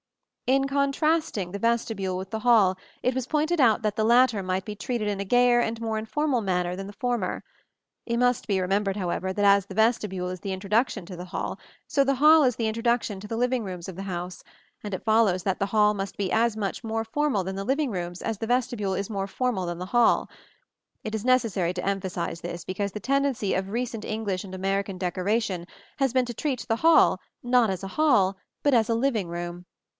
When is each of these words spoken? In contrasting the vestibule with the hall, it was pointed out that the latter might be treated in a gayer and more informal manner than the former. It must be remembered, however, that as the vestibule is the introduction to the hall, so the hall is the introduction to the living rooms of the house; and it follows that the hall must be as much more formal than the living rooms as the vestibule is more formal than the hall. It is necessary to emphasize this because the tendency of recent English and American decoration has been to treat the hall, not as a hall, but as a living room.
In 0.47 0.67
contrasting 0.67 1.51
the 1.51 1.59
vestibule 1.59 2.17
with 2.17 2.31
the 2.31 2.39
hall, 2.39 2.75
it 3.03 3.13
was 3.15 3.27
pointed 3.27 3.61
out 3.61 3.83
that 3.83 3.95
the 3.95 4.03
latter 4.03 4.41
might 4.43 4.65
be 4.65 4.75
treated 4.75 5.07
in 5.07 5.19
a 5.19 5.23
gayer 5.23 5.59
and 5.61 5.79
more 5.79 5.97
informal 5.99 6.41
manner 6.41 6.75
than 6.75 6.87
the 6.87 6.91
former. 6.93 7.43
It 8.07 8.17
must 8.17 8.47
be 8.47 8.59
remembered, 8.59 8.97
however, 8.97 9.31
that 9.31 9.45
as 9.45 9.67
the 9.67 9.75
vestibule 9.75 10.27
is 10.29 10.39
the 10.41 10.51
introduction 10.51 11.05
to 11.05 11.15
the 11.15 11.23
hall, 11.23 11.57
so 11.87 12.03
the 12.03 12.15
hall 12.15 12.43
is 12.43 12.55
the 12.57 12.67
introduction 12.67 13.19
to 13.21 13.27
the 13.27 13.37
living 13.37 13.63
rooms 13.63 13.87
of 13.87 13.95
the 13.95 14.01
house; 14.03 14.43
and 14.83 14.93
it 14.95 15.05
follows 15.05 15.43
that 15.43 15.59
the 15.59 15.67
hall 15.67 15.93
must 15.93 16.17
be 16.17 16.31
as 16.33 16.57
much 16.57 16.83
more 16.83 17.05
formal 17.05 17.43
than 17.45 17.55
the 17.55 17.63
living 17.63 17.91
rooms 17.91 18.21
as 18.23 18.39
the 18.39 18.47
vestibule 18.47 18.95
is 18.95 19.07
more 19.09 19.27
formal 19.27 19.67
than 19.67 19.77
the 19.77 19.85
hall. 19.85 20.27
It 21.03 21.13
is 21.15 21.23
necessary 21.23 21.73
to 21.75 21.85
emphasize 21.85 22.41
this 22.41 22.65
because 22.65 22.91
the 22.91 22.99
tendency 22.99 23.53
of 23.53 23.69
recent 23.69 24.03
English 24.03 24.43
and 24.43 24.55
American 24.55 24.97
decoration 24.97 25.67
has 25.97 26.11
been 26.11 26.25
to 26.25 26.33
treat 26.33 26.65
the 26.67 26.77
hall, 26.77 27.19
not 27.43 27.69
as 27.69 27.83
a 27.83 27.87
hall, 27.95 28.35
but 28.63 28.73
as 28.73 28.89
a 28.89 28.95
living 28.95 29.27
room. 29.29 29.65